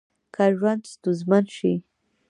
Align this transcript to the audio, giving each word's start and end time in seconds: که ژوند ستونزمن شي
که 0.33 0.45
ژوند 0.57 0.81
ستونزمن 0.93 1.43
شي 1.55 1.73